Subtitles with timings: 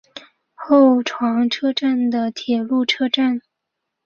[0.55, 3.39] 厚床车站的铁路车站。